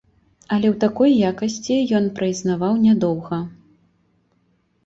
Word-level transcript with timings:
Але 0.55 0.67
ў 0.69 0.75
такой 0.83 1.11
якасці 1.31 1.75
ён 1.99 2.07
праіснаваў 2.21 2.73
нядоўга. 2.87 3.41